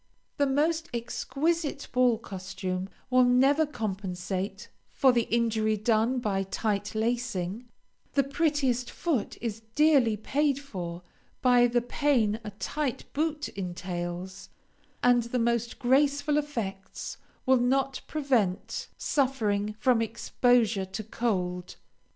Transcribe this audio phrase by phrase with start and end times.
[0.37, 7.69] The most exquisite ball costume will never compensate for the injury done by tight lacing,
[8.13, 11.03] the prettiest foot is dearly paid for
[11.43, 14.49] by the pain a tight boot entails,
[15.03, 21.75] and the most graceful effects will not prevent suffering from exposure to cold.